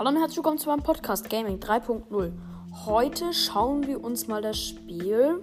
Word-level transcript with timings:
Hallo 0.00 0.12
und 0.12 0.16
herzlich 0.16 0.38
willkommen 0.38 0.56
zu 0.56 0.70
meinem 0.70 0.82
Podcast 0.82 1.28
Gaming 1.28 1.58
3.0. 1.58 2.32
Heute 2.86 3.34
schauen 3.34 3.86
wir 3.86 4.02
uns 4.02 4.28
mal 4.28 4.40
das 4.40 4.58
Spiel. 4.58 5.42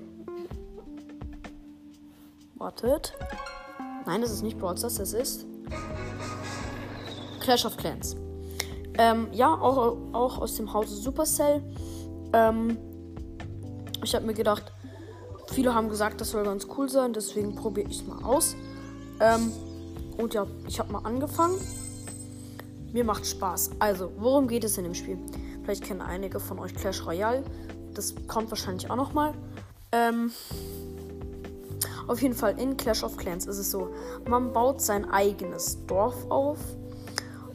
Wartet. 2.56 3.14
Nein, 4.08 4.22
das 4.22 4.32
ist 4.32 4.42
nicht 4.42 4.58
Brawl 4.58 4.76
Stars, 4.76 4.96
das 4.96 5.14
ist 5.14 5.46
Clash 7.40 7.68
of 7.68 7.78
Clans. 7.78 8.16
Ähm, 8.98 9.28
ja, 9.32 9.54
auch, 9.54 9.96
auch 10.14 10.40
aus 10.40 10.56
dem 10.56 10.74
Hause 10.74 10.96
Supercell. 10.96 11.62
Ähm, 12.34 12.80
ich 14.04 14.16
habe 14.16 14.26
mir 14.26 14.34
gedacht, 14.34 14.74
viele 15.52 15.76
haben 15.76 15.88
gesagt, 15.88 16.20
das 16.20 16.32
soll 16.32 16.44
ganz 16.46 16.66
cool 16.76 16.90
sein, 16.90 17.14
deswegen 17.14 17.54
probiere 17.54 17.92
ich 17.92 18.00
es 18.00 18.08
mal 18.08 18.24
aus. 18.24 18.56
Ähm, 19.20 19.52
und 20.18 20.34
ja, 20.34 20.48
ich 20.68 20.80
habe 20.80 20.92
mal 20.92 21.04
angefangen. 21.04 21.60
Mir 22.94 23.04
macht 23.04 23.26
Spaß. 23.26 23.72
Also, 23.80 24.12
worum 24.18 24.48
geht 24.48 24.64
es 24.64 24.78
in 24.78 24.86
dem 24.86 24.96
Spiel? 24.96 25.18
Vielleicht 25.64 25.84
kennen 25.84 26.02
einige 26.02 26.40
von 26.40 26.60
euch 26.60 26.74
Clash 26.74 27.06
Royale. 27.06 27.44
Das 27.94 28.16
kommt 28.28 28.50
wahrscheinlich 28.50 28.90
auch 28.90 28.96
noch 28.96 29.14
mal. 29.14 29.34
Ähm, 29.92 30.32
auf 32.08 32.22
jeden 32.22 32.36
Fall 32.36 32.60
in 32.60 32.78
Clash 32.78 33.04
of 33.04 33.18
Clans 33.18 33.46
ist 33.46 33.58
es 33.58 33.72
so, 33.72 33.90
man 34.28 34.54
baut 34.54 34.82
sein 34.82 35.10
eigenes 35.10 35.86
Dorf 35.88 36.16
auf, 36.30 36.58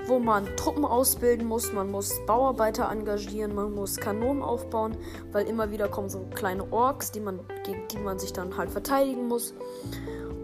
wo 0.07 0.19
man 0.19 0.47
Truppen 0.57 0.85
ausbilden 0.85 1.47
muss, 1.47 1.73
man 1.73 1.91
muss 1.91 2.21
Bauarbeiter 2.27 2.91
engagieren, 2.91 3.55
man 3.55 3.75
muss 3.75 3.97
Kanonen 3.97 4.43
aufbauen, 4.43 4.97
weil 5.33 5.47
immer 5.47 5.71
wieder 5.71 5.89
kommen 5.89 6.11
so 6.11 6.27
kleine 6.35 6.71
Orks, 6.71 7.13
die 7.13 7.21
man, 7.21 7.41
gegen 7.65 7.89
die 7.89 7.99
man 7.99 8.19
sich 8.19 8.33
dann 8.33 8.57
halt 8.57 8.71
verteidigen 8.71 9.29
muss. 9.29 9.55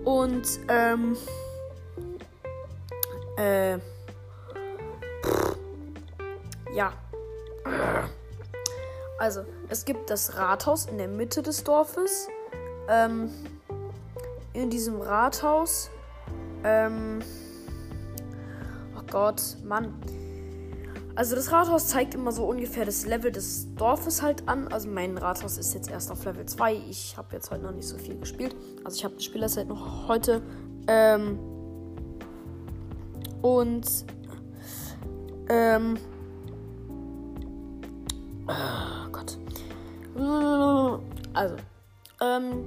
Und 0.04 0.46
ähm, 0.68 1.16
äh, 3.36 3.78
ja. 6.72 6.92
Also, 9.18 9.44
es 9.68 9.84
gibt 9.84 10.10
das 10.10 10.36
Rathaus 10.36 10.86
in 10.86 10.98
der 10.98 11.08
Mitte 11.08 11.42
des 11.42 11.64
Dorfes. 11.64 12.28
Ähm, 12.88 13.30
in 14.52 14.70
diesem 14.70 15.00
Rathaus. 15.00 15.90
Ähm, 16.64 17.20
oh 18.96 19.02
Gott, 19.10 19.56
Mann. 19.64 19.94
Also 21.14 21.34
das 21.34 21.50
Rathaus 21.50 21.88
zeigt 21.88 22.14
immer 22.14 22.30
so 22.30 22.44
ungefähr 22.44 22.84
das 22.84 23.04
Level 23.04 23.32
des 23.32 23.74
Dorfes 23.74 24.22
halt 24.22 24.48
an. 24.48 24.68
Also 24.68 24.88
mein 24.88 25.18
Rathaus 25.18 25.58
ist 25.58 25.74
jetzt 25.74 25.90
erst 25.90 26.12
auf 26.12 26.24
Level 26.24 26.46
2. 26.46 26.74
Ich 26.88 27.16
habe 27.16 27.34
jetzt 27.34 27.50
heute 27.50 27.64
noch 27.64 27.72
nicht 27.72 27.88
so 27.88 27.98
viel 27.98 28.16
gespielt. 28.18 28.54
Also 28.84 28.98
ich 28.98 29.04
habe 29.04 29.14
das 29.14 29.24
Spiel 29.24 29.42
erst 29.42 29.56
seit 29.56 29.66
noch 29.66 30.06
heute. 30.06 30.42
Ähm, 30.86 31.38
und 33.42 34.04
ähm, 35.48 35.98
Oh 38.48 39.10
Gott. 39.12 39.36
Also, 41.34 41.56
ähm, 42.20 42.64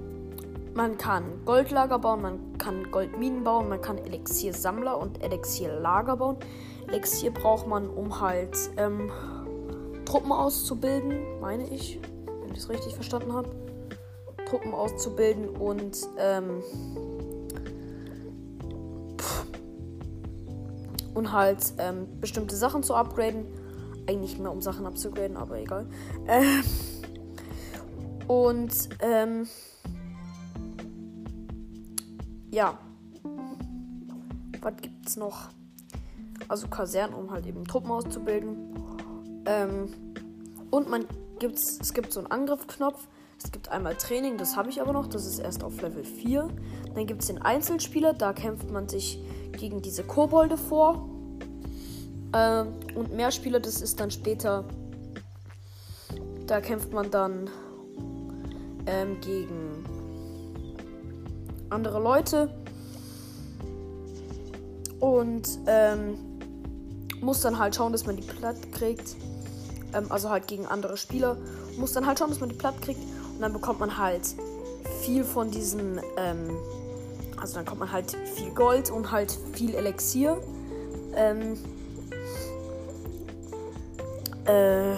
man 0.75 0.97
kann 0.97 1.43
Goldlager 1.43 1.99
bauen, 1.99 2.21
man 2.21 2.57
kann 2.57 2.91
Goldminen 2.91 3.43
bauen, 3.43 3.67
man 3.67 3.81
kann 3.81 3.97
Elixiersammler 3.97 4.97
und 4.97 5.23
Elixierlager 5.23 6.15
bauen. 6.17 6.37
Elixier 6.87 7.31
braucht 7.31 7.67
man, 7.67 7.89
um 7.89 8.21
halt 8.21 8.55
ähm, 8.77 9.11
Truppen 10.05 10.31
auszubilden, 10.31 11.39
meine 11.39 11.67
ich, 11.67 11.99
wenn 12.41 12.51
ich 12.51 12.59
es 12.59 12.69
richtig 12.69 12.93
verstanden 12.93 13.33
habe. 13.33 13.49
Truppen 14.47 14.73
auszubilden 14.73 15.49
und 15.49 15.97
ähm, 16.17 16.61
und 21.13 21.31
halt 21.31 21.73
ähm, 21.77 22.07
bestimmte 22.19 22.55
Sachen 22.55 22.83
zu 22.83 22.93
upgraden 22.95 23.45
eigentlich 24.07 24.37
mehr 24.37 24.51
um 24.51 24.61
Sachen 24.61 24.85
abzugraden, 24.85 25.37
aber 25.37 25.59
egal. 25.59 25.87
Ähm, 26.27 26.63
und 28.27 28.89
ähm, 29.01 29.47
ja. 32.51 32.77
Was 34.61 34.73
gibt's 34.81 35.17
noch? 35.17 35.49
Also 36.47 36.67
Kasernen, 36.67 37.15
um 37.15 37.31
halt 37.31 37.45
eben 37.45 37.65
Truppen 37.65 37.91
auszubilden. 37.91 38.75
Ähm, 39.45 39.89
und 40.69 40.89
man 40.89 41.05
gibt's, 41.39 41.79
es 41.81 41.93
gibt 41.93 42.13
so 42.13 42.19
einen 42.19 42.31
Angriffsknopf. 42.31 43.07
Es 43.43 43.51
gibt 43.51 43.69
einmal 43.69 43.95
Training, 43.95 44.37
das 44.37 44.55
habe 44.55 44.69
ich 44.69 44.81
aber 44.81 44.93
noch, 44.93 45.07
das 45.07 45.25
ist 45.25 45.39
erst 45.39 45.63
auf 45.63 45.81
Level 45.81 46.03
4. 46.03 46.47
Dann 46.93 47.07
gibt 47.07 47.21
es 47.21 47.27
den 47.27 47.41
Einzelspieler, 47.41 48.13
da 48.13 48.33
kämpft 48.33 48.69
man 48.69 48.87
sich 48.87 49.19
gegen 49.57 49.81
diese 49.81 50.03
Kobolde 50.03 50.57
vor. 50.57 51.09
Äh, 52.33 52.63
und 52.95 53.13
mehr 53.13 53.31
Spieler, 53.31 53.59
das 53.59 53.81
ist 53.81 53.99
dann 53.99 54.11
später. 54.11 54.65
Da 56.47 56.61
kämpft 56.61 56.91
man 56.91 57.09
dann 57.11 57.49
ähm, 58.85 59.19
gegen 59.21 59.85
andere 61.69 62.01
Leute. 62.01 62.49
Und 64.99 65.59
ähm, 65.65 66.17
muss 67.21 67.41
dann 67.41 67.57
halt 67.57 67.75
schauen, 67.75 67.91
dass 67.91 68.05
man 68.05 68.15
die 68.15 68.23
platt 68.23 68.71
kriegt. 68.71 69.15
Ähm, 69.93 70.05
also 70.09 70.29
halt 70.29 70.47
gegen 70.47 70.65
andere 70.65 70.97
Spieler. 70.97 71.37
Muss 71.77 71.93
dann 71.93 72.05
halt 72.05 72.19
schauen, 72.19 72.29
dass 72.29 72.39
man 72.39 72.49
die 72.49 72.55
platt 72.55 72.81
kriegt. 72.81 72.99
Und 73.33 73.41
dann 73.41 73.53
bekommt 73.53 73.79
man 73.79 73.97
halt 73.97 74.23
viel 75.01 75.23
von 75.23 75.49
diesen. 75.49 75.99
Ähm, 76.17 76.49
also 77.37 77.55
dann 77.55 77.65
kommt 77.65 77.79
man 77.79 77.91
halt 77.91 78.11
viel 78.35 78.51
Gold 78.51 78.91
und 78.91 79.11
halt 79.11 79.35
viel 79.53 79.73
Elixier. 79.73 80.39
Ähm, 81.15 81.57
äh, 84.51 84.97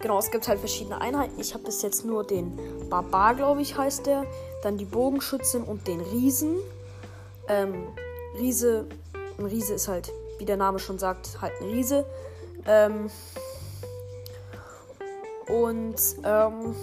genau, 0.00 0.18
es 0.18 0.30
gibt 0.30 0.48
halt 0.48 0.58
verschiedene 0.58 1.00
Einheiten. 1.00 1.38
Ich 1.38 1.54
habe 1.54 1.64
bis 1.64 1.82
jetzt 1.82 2.04
nur 2.04 2.24
den 2.24 2.58
Barbar, 2.88 3.34
glaube 3.34 3.62
ich, 3.62 3.76
heißt 3.76 4.06
der. 4.06 4.24
Dann 4.62 4.78
die 4.78 4.84
Bogenschützin 4.84 5.62
und 5.62 5.86
den 5.86 6.00
Riesen. 6.00 6.56
Ähm, 7.48 7.88
Riese, 8.38 8.86
ein 9.38 9.46
Riese 9.46 9.74
ist 9.74 9.88
halt, 9.88 10.10
wie 10.38 10.44
der 10.44 10.56
Name 10.56 10.78
schon 10.78 10.98
sagt, 10.98 11.40
halt 11.40 11.52
ein 11.60 11.68
Riese. 11.68 12.04
Ähm, 12.66 13.10
und 15.48 15.96
ähm, 16.24 16.74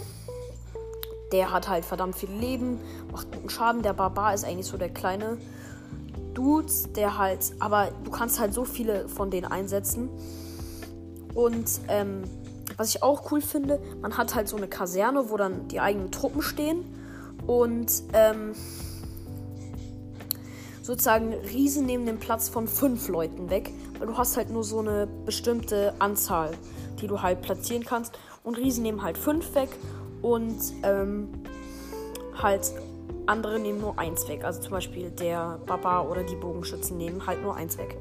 der 1.32 1.52
hat 1.52 1.68
halt 1.68 1.86
verdammt 1.86 2.16
viel 2.16 2.32
Leben, 2.32 2.80
macht 3.12 3.32
guten 3.32 3.50
Schaden. 3.50 3.82
Der 3.82 3.94
Barbar 3.94 4.34
ist 4.34 4.46
eigentlich 4.46 4.68
so 4.68 4.78
der 4.78 4.90
kleine 4.90 5.38
Dude, 6.34 6.72
der 6.96 7.18
halt, 7.18 7.54
aber 7.60 7.90
du 8.04 8.12
kannst 8.12 8.40
halt 8.40 8.54
so 8.54 8.66
viele 8.66 9.08
von 9.08 9.30
denen 9.30 9.46
einsetzen. 9.46 10.10
Und 11.36 11.70
ähm, 11.90 12.24
was 12.78 12.96
ich 12.96 13.04
auch 13.04 13.32
cool 13.32 13.42
finde, 13.42 13.80
man 14.02 14.18
hat 14.18 14.34
halt 14.34 14.48
so 14.48 14.58
eine 14.58 14.68
Kaserne, 14.68 15.30
wo 15.30 15.38
dann 15.38 15.68
die 15.68 15.80
eigenen 15.80 16.12
Truppen 16.12 16.42
stehen. 16.42 16.84
Und 17.46 17.92
ähm, 18.14 18.54
sozusagen 20.82 21.34
Riesen 21.34 21.86
nehmen 21.86 22.06
den 22.08 22.18
Platz 22.18 22.50
von 22.50 22.68
fünf 22.68 23.08
Leuten 23.08 23.52
weg. 23.52 23.72
Weil 24.00 24.08
du 24.08 24.18
hast 24.18 24.38
halt 24.38 24.50
nur 24.50 24.64
so 24.64 24.80
eine 24.80 25.08
bestimmte 25.26 25.94
Anzahl, 26.00 26.52
die 27.00 27.08
du 27.08 27.22
halt 27.22 27.42
platzieren 27.42 27.86
kannst. 27.86 28.18
Und 28.44 28.58
Riesen 28.58 28.82
nehmen 28.82 29.04
halt 29.04 29.18
fünf 29.18 29.54
weg. 29.54 29.70
Und 30.22 30.58
ähm, 30.84 31.30
halt 32.42 32.72
andere 33.26 33.60
nehmen 33.60 33.82
nur 33.82 34.00
eins 34.00 34.28
weg. 34.28 34.44
Also 34.44 34.62
zum 34.62 34.72
Beispiel 34.72 35.10
der 35.12 35.60
Barbar 35.66 36.10
oder 36.10 36.24
die 36.24 36.36
Bogenschützen 36.36 36.98
nehmen 36.98 37.26
halt 37.28 37.42
nur 37.42 37.56
eins 37.56 37.78
weg. 37.78 37.98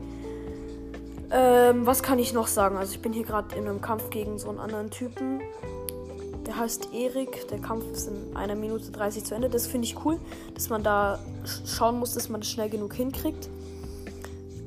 Ähm, 1.36 1.84
was 1.84 2.04
kann 2.04 2.20
ich 2.20 2.32
noch 2.32 2.46
sagen? 2.46 2.76
Also 2.76 2.92
ich 2.92 3.02
bin 3.02 3.12
hier 3.12 3.24
gerade 3.24 3.56
in 3.56 3.66
einem 3.66 3.80
Kampf 3.80 4.08
gegen 4.10 4.38
so 4.38 4.50
einen 4.50 4.60
anderen 4.60 4.90
Typen. 4.90 5.40
Der 6.46 6.56
heißt 6.56 6.94
Erik. 6.94 7.48
Der 7.48 7.58
Kampf 7.58 7.90
ist 7.90 8.06
in 8.06 8.36
einer 8.36 8.54
Minute 8.54 8.92
30 8.92 9.24
zu 9.24 9.34
Ende. 9.34 9.50
Das 9.50 9.66
finde 9.66 9.88
ich 9.88 10.04
cool, 10.04 10.20
dass 10.54 10.68
man 10.68 10.84
da 10.84 11.18
schauen 11.66 11.98
muss, 11.98 12.14
dass 12.14 12.28
man 12.28 12.40
das 12.40 12.48
schnell 12.48 12.70
genug 12.70 12.94
hinkriegt. 12.94 13.48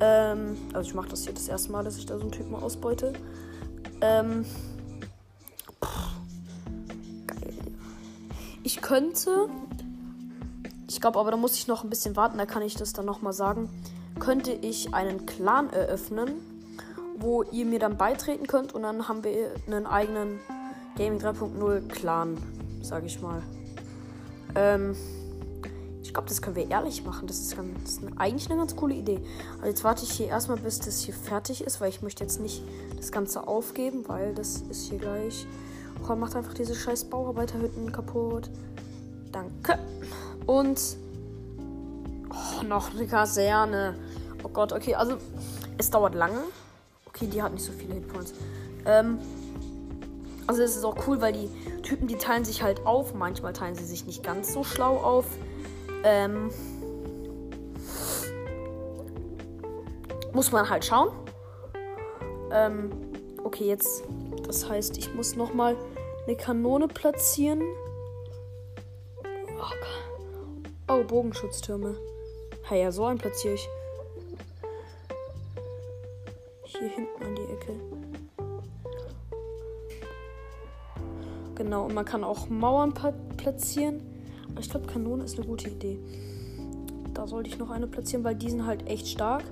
Ähm, 0.02 0.58
also 0.74 0.90
ich 0.90 0.94
mache 0.94 1.08
das 1.08 1.24
hier 1.24 1.34
das 1.34 1.48
erste 1.48 1.72
Mal, 1.72 1.86
dass 1.86 1.98
ich 1.98 2.06
da 2.06 2.18
so 2.18 2.24
einen 2.24 2.34
Typen 2.34 2.54
ausbeute. 2.54 3.14
Ähm, 4.02 4.44
geil. 7.28 7.54
Ich 8.64 8.82
könnte, 8.82 9.48
ich 10.90 11.00
glaube 11.00 11.18
aber, 11.18 11.32
da 11.32 11.38
muss 11.38 11.56
ich 11.56 11.68
noch 11.68 11.86
ein 11.86 11.90
bisschen 11.90 12.18
warten, 12.18 12.38
da 12.38 12.46
kann 12.46 12.62
ich 12.62 12.76
das 12.76 12.92
dann 12.92 13.06
nochmal 13.06 13.32
sagen. 13.32 13.70
Könnte 14.20 14.52
ich 14.52 14.94
einen 14.94 15.26
Clan 15.26 15.70
eröffnen 15.72 16.47
wo 17.18 17.44
ihr 17.44 17.66
mir 17.66 17.80
dann 17.80 17.98
beitreten 17.98 18.48
könnt 18.48 18.74
und 18.74 18.84
dann 18.84 19.08
haben 19.08 19.24
wir 19.24 19.52
einen 19.66 19.86
eigenen 19.86 20.40
Gaming 20.98 21.20
3.0 21.20 21.88
Clan, 21.88 22.38
sag 22.82 23.04
ich 23.06 23.22
mal. 23.22 23.42
Ähm, 24.56 24.96
ich 26.04 26.14
glaube, 26.14 26.30
das 26.30 26.42
können 26.42 26.56
wir 26.56 26.70
ehrlich 26.70 27.04
machen. 27.04 27.28
Das 27.28 27.40
ist, 27.40 27.56
ganz, 27.56 27.70
das 27.84 27.94
ist 27.94 28.02
eigentlich 28.18 28.50
eine 28.50 28.60
ganz 28.60 28.76
coole 28.76 28.96
Idee. 28.96 29.20
Aber 29.58 29.68
jetzt 29.68 29.84
warte 29.84 30.04
ich 30.04 30.12
hier 30.12 30.28
erstmal, 30.28 30.58
bis 30.58 30.80
das 30.80 31.02
hier 31.02 31.14
fertig 31.14 31.64
ist, 31.64 31.82
weil 31.82 31.90
ich 31.90 32.02
möchte 32.02 32.24
jetzt 32.24 32.40
nicht 32.40 32.64
das 32.96 33.12
Ganze 33.12 33.48
aufgeben, 33.48 34.06
weil 34.08 34.34
das 34.34 34.62
ist 34.70 34.90
hier 34.90 35.00
gleich. 35.00 35.46
Komm, 36.06 36.20
macht 36.20 36.36
einfach 36.36 36.54
diese 36.54 36.76
scheiß 36.76 37.06
Bauarbeiterhütten 37.06 37.92
kaputt. 37.92 38.50
Danke. 39.32 39.80
Und 40.46 40.80
oh, 42.30 42.64
noch 42.64 42.94
eine 42.94 43.08
Kaserne. 43.08 43.96
Oh 44.44 44.50
Gott, 44.50 44.72
okay, 44.72 44.96
also 44.96 45.18
es 45.78 45.90
dauert 45.90 46.16
lange. 46.16 46.42
Okay, 47.18 47.28
die 47.28 47.42
hat 47.42 47.52
nicht 47.52 47.66
so 47.66 47.72
viele 47.72 47.96
Hitpoints. 47.96 48.34
Ähm, 48.86 49.18
also 50.46 50.62
es 50.62 50.76
ist 50.76 50.86
auch 50.86 51.08
cool, 51.08 51.20
weil 51.20 51.34
die 51.34 51.50
Typen, 51.82 52.08
die 52.08 52.16
teilen 52.16 52.46
sich 52.46 52.62
halt 52.62 52.86
auf. 52.86 53.16
Manchmal 53.16 53.54
teilen 53.54 53.76
sie 53.76 53.86
sich 53.86 54.06
nicht 54.06 54.24
ganz 54.24 54.54
so 54.54 54.64
schlau 54.64 54.98
auf. 54.98 55.26
Ähm, 56.04 56.52
muss 60.32 60.52
man 60.52 60.70
halt 60.70 60.86
schauen. 60.86 61.10
Ähm, 62.52 62.92
okay, 63.44 63.66
jetzt. 63.66 64.04
Das 64.46 64.70
heißt, 64.70 64.98
ich 64.98 65.14
muss 65.16 65.36
noch 65.36 65.54
mal 65.54 65.76
eine 66.28 66.38
Kanone 66.38 66.88
platzieren. 66.88 67.62
Oh, 69.60 70.94
oh 70.94 71.04
Bogenschutztürme. 71.04 71.98
Hey, 72.64 72.84
ja, 72.84 72.92
so 72.92 73.06
einen 73.06 73.18
platziere 73.18 73.56
ich. 73.56 73.68
Hier 76.80 76.90
hinten 76.90 77.24
an 77.24 77.36
die 77.36 77.42
Ecke. 77.42 77.74
Genau, 81.56 81.86
und 81.86 81.96
man 81.96 82.06
kann 82.06 82.24
auch 82.24 82.50
Mauern 82.50 82.94
platzieren. 83.36 84.02
Aber 84.50 84.60
ich 84.60 84.70
glaube, 84.70 84.86
Kanone 84.86 85.24
ist 85.24 85.40
eine 85.40 85.48
gute 85.48 85.70
Idee. 85.70 86.00
Da 87.16 87.26
sollte 87.26 87.50
ich 87.50 87.58
noch 87.58 87.72
eine 87.72 87.88
platzieren, 87.88 88.24
weil 88.24 88.36
die 88.36 88.52
sind 88.52 88.68
halt 88.68 88.88
echt 88.88 89.08
stark. 89.08 89.44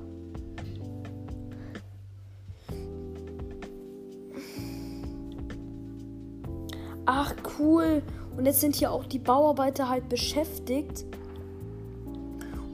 Ach, 7.08 7.34
cool. 7.58 8.04
Und 8.38 8.46
jetzt 8.46 8.62
sind 8.62 8.76
hier 8.76 8.92
auch 8.92 9.06
die 9.06 9.20
Bauarbeiter 9.20 9.90
halt 9.90 10.10
beschäftigt. 10.10 11.06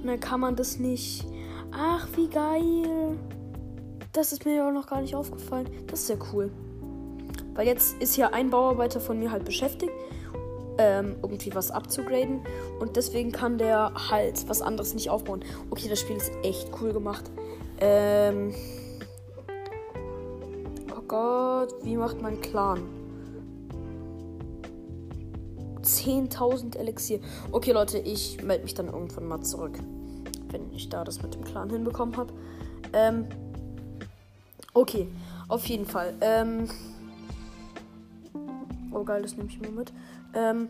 Und 0.02 0.08
dann 0.08 0.20
kann 0.20 0.42
man 0.42 0.58
das 0.58 0.78
nicht. 0.78 1.26
Ach, 1.72 2.06
wie 2.18 2.28
geil. 2.28 3.18
Das 4.14 4.34
ist 4.34 4.46
mir 4.46 4.56
ja 4.56 4.68
auch 4.68 4.74
noch 4.74 4.88
gar 4.88 5.02
nicht 5.02 5.16
aufgefallen. 5.16 5.70
Das 5.88 6.02
ist 6.02 6.10
ja 6.10 6.18
cool. 6.34 6.52
Weil 7.54 7.68
jetzt 7.68 8.02
ist 8.02 8.16
hier 8.16 8.34
ein 8.34 8.50
Bauarbeiter 8.50 9.00
von 9.00 9.20
mir 9.20 9.32
halt 9.32 9.46
beschäftigt, 9.46 9.92
ähm, 10.78 11.16
irgendwie 11.22 11.54
was 11.56 11.72
abzugraden. 11.72 12.42
Und 12.80 12.98
deswegen 12.98 13.32
kann 13.32 13.58
der 13.58 13.94
halt 14.10 14.48
was 14.50 14.62
anderes 14.62 14.94
nicht 14.94 15.10
aufbauen. 15.10 15.44
Okay, 15.70 15.88
das 15.88 16.00
Spiel 16.00 16.18
ist 16.18 16.32
echt 16.44 16.70
cool 16.82 16.92
gemacht. 16.92 17.32
Ähm. 17.80 18.54
Oh 20.96 21.02
Gott, 21.08 21.74
wie 21.84 21.96
macht 21.96 22.22
man 22.22 22.40
Clan? 22.42 22.82
10.000 25.84 26.78
Elixier. 26.78 27.20
Okay, 27.52 27.72
Leute, 27.72 27.98
ich 27.98 28.44
melde 28.44 28.64
mich 28.64 28.74
dann 28.74 28.88
irgendwann 28.88 29.28
mal 29.28 29.42
zurück. 29.42 29.80
Wenn 30.50 30.72
ich 30.74 30.90
da 30.90 31.04
das 31.04 31.22
mit 31.22 31.34
dem 31.34 31.46
Clan 31.46 31.70
hinbekommen 31.70 32.18
habe. 32.18 32.34
Ähm. 32.92 33.28
Okay, 34.74 35.08
auf 35.48 35.66
jeden 35.66 35.86
Fall. 35.86 36.14
Ähm. 36.22 36.70
Oh 38.92 39.04
geil, 39.04 39.22
das 39.22 39.36
nehme 39.36 39.50
ich 39.50 39.60
mir 39.60 39.70
mit. 39.70 39.92
Ähm, 40.34 40.70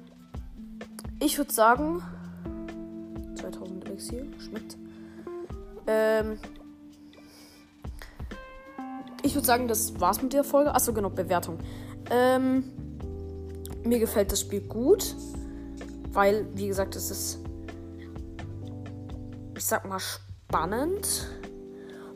ich 1.19 1.37
würde 1.37 1.51
sagen. 1.51 2.01
2000 3.35 3.87
Elixier, 3.87 4.25
schmeckt. 4.39 4.77
Ähm, 5.87 6.39
ich 9.23 9.35
würde 9.35 9.45
sagen, 9.45 9.67
das 9.67 9.99
war's 9.99 10.21
mit 10.21 10.33
der 10.33 10.43
Folge. 10.43 10.73
Achso, 10.73 10.93
genau, 10.93 11.09
Bewertung. 11.09 11.59
Ähm, 12.09 12.63
mir 13.83 13.99
gefällt 13.99 14.31
das 14.31 14.41
Spiel 14.41 14.61
gut, 14.61 15.15
weil, 16.11 16.47
wie 16.55 16.67
gesagt, 16.67 16.95
es 16.95 17.11
ist, 17.11 17.39
ich 19.55 19.65
sag 19.65 19.87
mal, 19.87 19.99
spannend. 19.99 21.27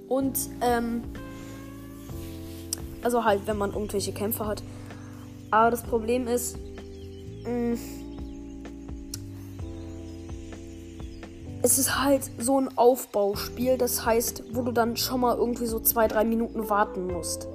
Und, 0.07 0.37
ähm, 0.61 1.03
also 3.05 3.23
halt, 3.23 3.45
wenn 3.45 3.57
man 3.57 3.71
irgendwelche 3.71 4.11
Kämpfe 4.11 4.47
hat, 4.47 4.63
aber 5.51 5.69
das 5.69 5.83
Problem 5.83 6.27
ist, 6.27 6.57
mh, 7.45 7.75
mm, 7.75 7.77
es 11.61 11.77
ist 11.77 12.03
halt 12.03 12.23
so 12.39 12.59
ein 12.59 12.77
Aufbauspiel, 12.77 13.77
das 13.77 14.05
heißt, 14.05 14.43
wo 14.53 14.63
du 14.63 14.71
dann 14.71 14.97
schon 14.97 15.21
mal 15.21 15.37
irgendwie 15.37 15.67
so 15.67 15.79
zwei, 15.79 16.07
drei 16.07 16.23
Minuten 16.23 16.69
warten 16.69 17.07
musst. 17.07 17.47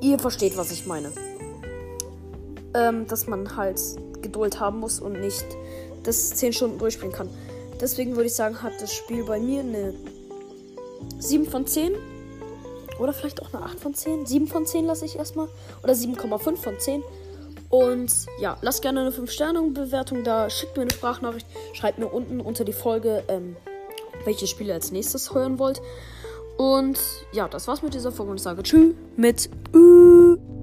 Ihr 0.00 0.18
versteht, 0.18 0.56
was 0.56 0.70
ich 0.70 0.86
meine. 0.86 1.12
Ähm, 2.74 3.06
dass 3.06 3.26
man 3.26 3.56
halt 3.56 3.80
Geduld 4.20 4.60
haben 4.60 4.80
muss 4.80 5.00
und 5.00 5.20
nicht 5.20 5.46
das 6.02 6.30
10 6.30 6.52
Stunden 6.52 6.78
durchspielen 6.78 7.12
kann. 7.12 7.30
Deswegen 7.80 8.16
würde 8.16 8.26
ich 8.26 8.34
sagen, 8.34 8.62
hat 8.62 8.72
das 8.80 8.92
Spiel 8.92 9.24
bei 9.24 9.40
mir 9.40 9.60
eine 9.60 9.94
7 11.18 11.46
von 11.46 11.66
10. 11.66 11.92
Oder 12.98 13.12
vielleicht 13.12 13.42
auch 13.42 13.52
eine 13.52 13.64
8 13.64 13.80
von 13.80 13.94
10. 13.94 14.26
7 14.26 14.46
von 14.46 14.66
10 14.66 14.86
lasse 14.86 15.04
ich 15.04 15.16
erstmal. 15.16 15.48
Oder 15.82 15.92
7,5 15.94 16.56
von 16.56 16.78
10. 16.78 17.02
Und 17.70 18.12
ja, 18.38 18.56
lasst 18.62 18.82
gerne 18.82 19.00
eine 19.00 19.10
5-Sterne-Bewertung 19.10 20.22
da. 20.24 20.48
Schickt 20.48 20.76
mir 20.76 20.82
eine 20.82 20.92
Sprachnachricht. 20.92 21.46
Schreibt 21.72 21.98
mir 21.98 22.06
unten 22.06 22.40
unter 22.40 22.64
die 22.64 22.72
Folge, 22.72 23.24
ähm, 23.28 23.56
welche 24.24 24.46
Spiele 24.46 24.74
als 24.74 24.92
nächstes 24.92 25.34
hören 25.34 25.58
wollt. 25.58 25.82
Und 26.56 27.00
ja, 27.32 27.48
das 27.48 27.66
war's 27.66 27.82
mit 27.82 27.94
dieser 27.94 28.12
Folge 28.12 28.30
und 28.30 28.36
ich 28.36 28.42
sage 28.42 28.62
Tschüss 28.62 28.94
mit 29.16 29.50
Ü. 29.74 30.53